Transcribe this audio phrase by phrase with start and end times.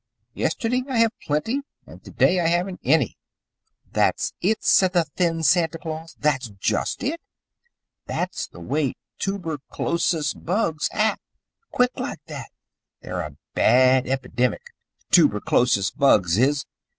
[0.33, 3.19] Yesterday I have plenty, and to day I haven't any."
[3.91, 6.15] "That's it!" said the thin Santa Claus.
[6.19, 7.21] "That's just it!
[8.07, 11.21] That's the way toober chlosis bugs act
[11.69, 12.49] quick like that.
[13.03, 14.71] They're a bad epidemic
[15.11, 16.65] toober chlosis bugs is.